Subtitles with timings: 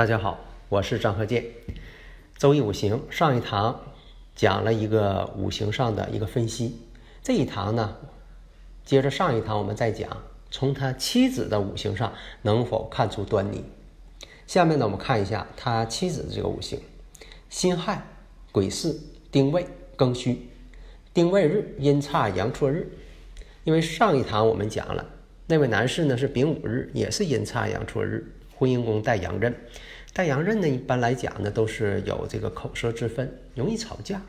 [0.00, 0.40] 大家好，
[0.70, 1.44] 我是张和建。
[2.38, 3.78] 周易五行上一堂
[4.34, 6.74] 讲了一个五行上的一个分析，
[7.22, 7.94] 这一堂呢，
[8.82, 10.08] 接着上一堂我们再讲
[10.50, 13.62] 从他妻子的五行上能否看出端倪。
[14.46, 16.80] 下面呢，我们看一下他妻子的这个五行：
[17.50, 18.02] 辛亥、
[18.52, 18.98] 癸巳、
[19.30, 19.66] 丁未、
[19.98, 20.48] 庚戌。
[21.12, 22.90] 丁未日阴差阳错日，
[23.64, 25.04] 因为上一堂我们讲了
[25.46, 28.26] 那位男士呢是丙午日，也是阴差阳错日。
[28.60, 29.56] 婚姻宫带阳刃，
[30.12, 34.20] 带阳刃呢，一般来讲呢，都是有这个口舌之分，容易吵架。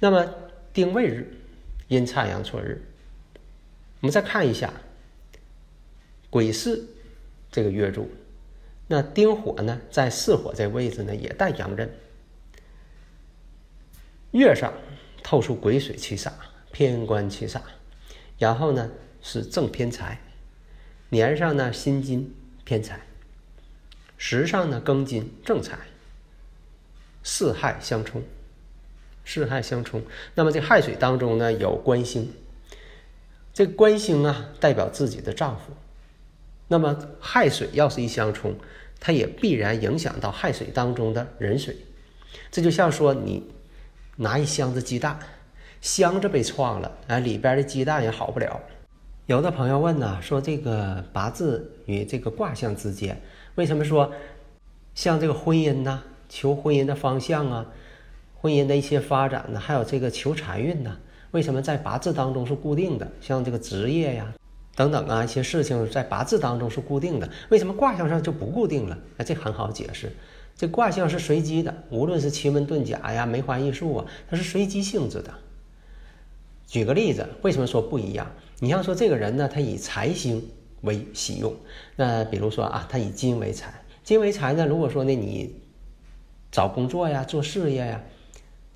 [0.00, 0.28] 那么
[0.72, 1.32] 丁未日，
[1.86, 2.82] 阴差阳错日，
[4.00, 4.74] 我们再看一下
[6.30, 6.82] 癸巳
[7.52, 8.10] 这个月柱，
[8.88, 11.88] 那丁火呢，在巳火这位置呢，也带阳刃，
[14.32, 14.74] 月上
[15.22, 16.32] 透出癸水七煞，
[16.72, 17.60] 偏官七煞，
[18.36, 18.90] 然后呢
[19.22, 20.20] 是正偏财，
[21.10, 22.34] 年上呢辛金。
[22.66, 22.98] 偏财，
[24.18, 25.78] 时上呢庚金正财，
[27.22, 28.24] 四害相冲，
[29.24, 30.02] 四害相冲。
[30.34, 32.34] 那么这亥水当中呢有官星，
[33.54, 35.72] 这官星啊代表自己的丈夫。
[36.66, 38.56] 那么亥水要是一相冲，
[38.98, 41.76] 它也必然影响到亥水当中的壬水。
[42.50, 43.48] 这就像说你
[44.16, 45.20] 拿一箱子鸡蛋，
[45.80, 48.60] 箱子被撞了，啊里边的鸡蛋也好不了。
[49.26, 53.20] 有的朋友问呢，说这个八字与这个卦象之间，
[53.56, 54.12] 为什么说
[54.94, 57.66] 像这个婚姻呐、求婚姻的方向啊、
[58.36, 60.96] 婚姻的一些发展呢，还有这个求财运呢，
[61.32, 63.10] 为什么在八字当中是固定的？
[63.20, 64.32] 像这个职业呀
[64.76, 68.96] 等等啊一些事情在八字当中是固定的，为什么卦象上就不固定了？
[69.16, 70.12] 那这很好解释，
[70.54, 75.34] 这卦象是随机的，无论是奇门遁甲呀、梅花易数啊，它是随机性质的。
[76.66, 78.26] 举个例子，为什么说不一样？
[78.58, 80.42] 你像说这个人呢，他以财星
[80.82, 81.54] 为喜用，
[81.94, 83.72] 那比如说啊，他以金为财，
[84.02, 85.54] 金为财呢，如果说呢你
[86.50, 88.02] 找工作呀、做事业呀、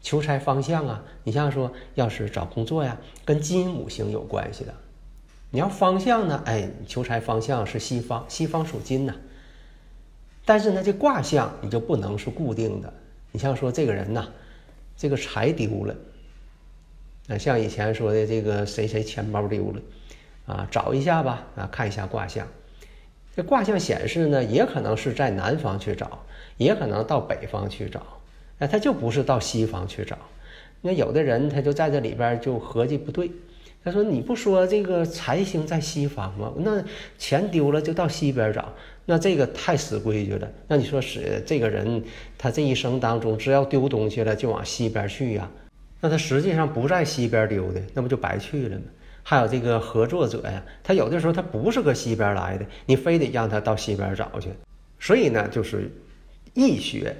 [0.00, 4.74] 求财方向啊，你像说要是找工作呀，跟金五行有关系的。
[5.50, 9.14] 你要方向呢，哎，求财方向是西方，西方属金呐。
[10.44, 12.92] 但是呢，这卦象你就不能是固定的。
[13.32, 14.28] 你像说这个人呐，
[14.96, 15.94] 这个财丢了。
[17.32, 19.80] 那像以前说的这个谁谁钱包丢了，
[20.46, 22.44] 啊，找一下吧，啊，看一下卦象。
[23.36, 26.18] 这卦象显示呢，也可能是在南方去找，
[26.56, 28.02] 也可能到北方去找，
[28.58, 30.18] 哎，他就不是到西方去找。
[30.80, 33.30] 那有的人他就在这里边就合计不对，
[33.84, 36.52] 他说你不说这个财星在西方吗？
[36.56, 36.82] 那
[37.16, 38.74] 钱丢了就到西边找，
[39.06, 40.50] 那这个太死规矩了。
[40.66, 42.02] 那你说是这个人
[42.36, 45.48] 他这一生当中只要丢东西了就往西边去呀？
[46.00, 48.82] 那他实际上不在西边丢的，那不就白去了吗？
[49.22, 54.48] 还有这个合作者呀，他有的时候他不是搁西边来的，你非得让他到西边找去。
[54.98, 55.90] 所以呢，就是
[56.54, 57.14] 易学，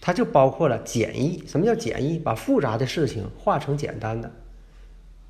[0.00, 1.42] 它就包括了简易。
[1.46, 2.18] 什么叫简易？
[2.18, 4.30] 把复杂的事情化成简单的。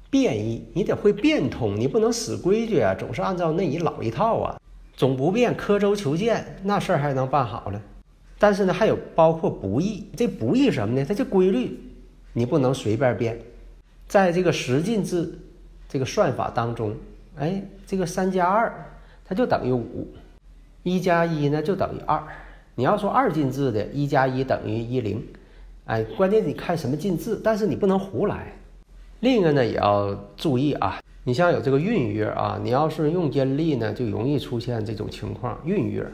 [0.09, 4.61] 变易，你得会变通，你不能死规矩啊，总是按照那一老一套啊，
[4.97, 7.81] 总不变，刻舟求剑，那事儿还能办好了？
[8.39, 11.05] 但是呢，还有包括不易，这不易什么呢？
[11.07, 11.79] 它就规律。
[12.33, 13.39] 你不能随便变，
[14.07, 15.39] 在这个十进制
[15.89, 16.95] 这个算法当中，
[17.37, 18.73] 哎，这个三加二
[19.25, 20.07] 它就等于五，
[20.85, 22.23] 一加一呢就等于二。
[22.77, 25.27] 你要说二进制的，一加一等于一零，
[25.87, 28.53] 哎，关键你看什么进制，但是你不能胡来。
[29.19, 36.07] 另一个呢也要注意啊，你像有这个闰月啊，你要是用阴历呢，就容易出现这种情况，闰月。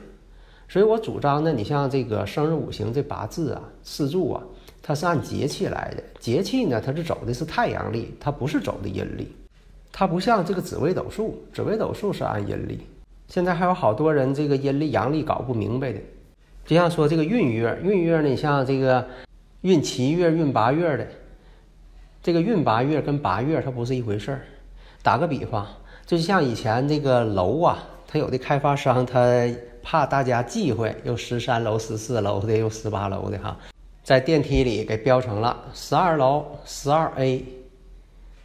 [0.68, 4.42] 所以我主张呢，你像这个生日五行这八字啊、四柱啊。
[4.86, 9.26] 它是按节气来的，节气呢，它是走的是太阳历，它不是走的阴历，
[9.90, 12.78] 它不像这个紫微斗数，紫微斗数是按阴历。
[13.26, 15.98] 现在还有好多人这个阴历阳历搞不明白的，
[16.64, 19.04] 就像说这个闰月，闰月呢，你像这个
[19.62, 21.04] 闰七月、闰八月的，
[22.22, 24.42] 这个闰八月跟八月它不是一回事儿。
[25.02, 25.66] 打个比方，
[26.06, 29.20] 就像以前这个楼啊，它有的开发商他
[29.82, 33.56] 怕大家忌讳，有十三楼、十四楼的，有十八楼的哈。
[34.06, 37.44] 在电梯里给标成了十二楼十二 A。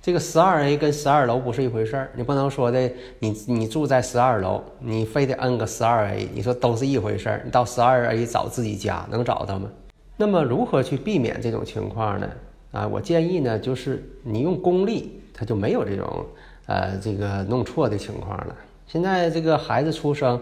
[0.02, 7.44] 这个十二 A 跟十二楼不是一回事儿，你不能说的你你住在十二楼，你非得摁个十二 A，你说都是一回事儿。
[7.46, 9.70] 你到十二 A 找自己家能找到吗？
[10.18, 12.28] 那么如何去避免这种情况呢？
[12.72, 16.26] 啊，我建议呢，就是你用公历，它就没有这种
[16.66, 18.56] 呃这个弄错的情况了。
[18.88, 20.42] 现在这个孩子出生，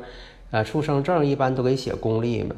[0.51, 2.56] 呃，出生证一般都给写公历嘛，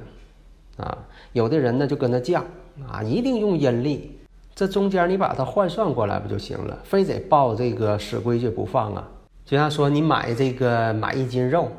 [0.77, 0.97] 啊，
[1.33, 2.41] 有的人呢就跟他犟
[2.87, 4.17] 啊，一定用阴历。
[4.53, 6.77] 这中间你把它换算过来不就行了？
[6.83, 9.07] 非得报这个死规矩不放啊？
[9.45, 11.69] 就像说你买这个买一斤肉，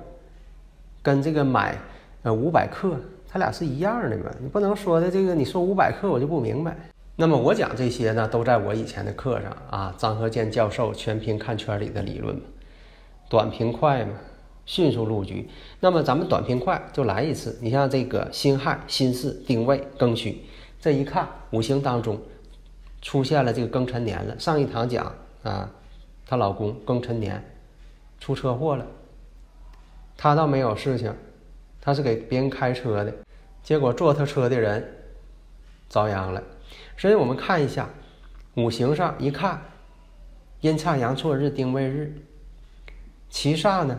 [1.03, 1.79] 跟这个买
[2.23, 2.97] 呃五百克，
[3.29, 4.31] 它俩是一样的嘛？
[4.41, 6.77] 你不能说的这个你说五百克我就不明白。
[7.15, 12.43] 那么我讲这些呢，都在我以前的课上啊，张和建教授全凭看圈里的理论嘛，
[13.29, 14.13] 短平快嘛，
[14.67, 15.49] 迅速入局。
[15.81, 20.43] 那么咱们短平快就来一次，你像这个辛亥、辛巳、丁未、庚戌，
[20.81, 22.21] 这一看五行当中。
[23.05, 24.39] 出现了这个庚辰年了。
[24.39, 25.13] 上一堂讲
[25.43, 25.69] 啊，
[26.25, 27.43] 她老公庚辰年
[28.21, 28.87] 出车祸了，
[30.17, 31.13] 她倒没有事情，
[31.81, 33.13] 她是给别人开车的，
[33.61, 34.89] 结果坐他车的人
[35.89, 36.41] 遭殃了。
[36.97, 37.91] 所以我们看一下
[38.55, 39.61] 五行上一看，
[40.61, 42.15] 阴差阳错日丁未日，
[43.29, 43.99] 其煞呢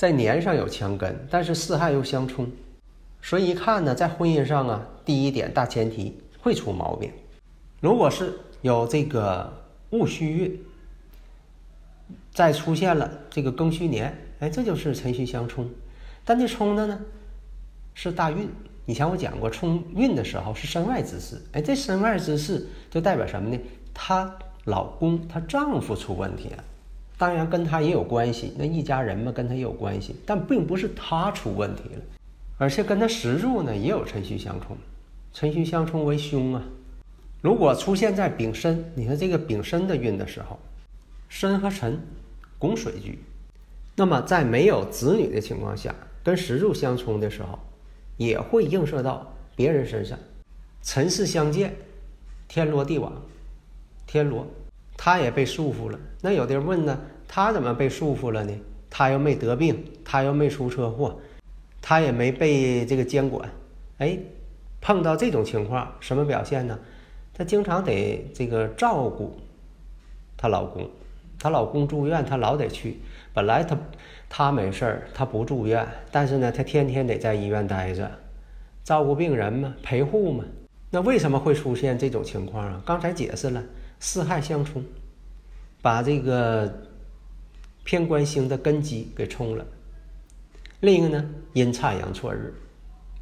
[0.00, 2.50] 在年上有强根，但是四害又相冲，
[3.20, 7.12] 所以一看呢，在婚姻上啊，第一点大前提会出毛病。
[7.82, 8.32] 如果是
[8.62, 9.52] 有这个
[9.90, 10.58] 戊戌运，
[12.32, 15.68] 再出现了这个庚戌年，哎，这就是辰戌相冲。
[16.24, 16.98] 但这冲的呢
[17.92, 18.48] 是大运。
[18.86, 21.38] 以前我讲过，冲运的时候是身外之事。
[21.52, 23.60] 哎，这身外之事就代表什么呢？
[23.92, 26.64] 她老公、她丈夫出问题了。
[27.20, 32.00] 当然跟他也有关系，那一家人嘛跟他也有关系，但并不是他出问题了，
[32.56, 34.74] 而且跟他石柱呢也有辰戌相冲，
[35.34, 36.64] 辰戌相冲为凶啊。
[37.42, 40.58] 如果出现在丙申，你看这个丙申的运的时候，
[41.28, 42.00] 申和辰
[42.58, 43.18] 拱水局，
[43.94, 45.94] 那么在没有子女的情况下，
[46.24, 47.58] 跟石柱相冲的时候，
[48.16, 50.18] 也会映射到别人身上。
[50.82, 51.76] 辰巳相见，
[52.48, 53.12] 天罗地网，
[54.06, 54.46] 天罗
[55.02, 55.98] 他也被束缚了。
[56.20, 58.52] 那有的人问呢，他怎么被束缚了呢？
[58.90, 61.18] 他又没得病，他又没出车祸，
[61.80, 63.48] 他也没被这个监管。
[63.96, 64.18] 哎，
[64.78, 66.78] 碰到这种情况，什么表现呢？
[67.32, 69.34] 她经常得这个照顾
[70.36, 70.90] 她老公，
[71.38, 73.00] 她老公住院，她老得去。
[73.32, 73.78] 本来她
[74.28, 78.10] 她没事儿，她不住院，但是呢，她天天得在医院待着，
[78.84, 80.44] 照顾病人嘛，陪护嘛。
[80.90, 82.82] 那为什么会出现这种情况啊？
[82.84, 83.62] 刚才解释了，
[84.00, 84.82] 四害相冲，
[85.80, 86.72] 把这个
[87.84, 89.64] 偏官星的根基给冲了。
[90.80, 92.52] 另一个呢，阴差阳错日。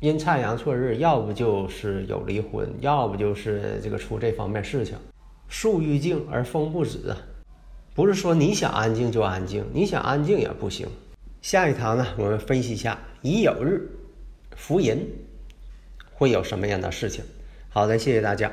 [0.00, 4.96] 阴差阳错日，要不就是有离婚，要不就是这个出这方面事情。
[5.48, 7.16] 树欲静而风不止啊，
[7.94, 10.86] 不是说你想安静就安静，你想安静也不行。
[11.42, 13.90] 下一堂呢，我们分析一下乙酉日，
[14.54, 15.04] 福银
[16.12, 17.24] 会有什么样的事情。
[17.68, 18.52] 好的，谢谢大家。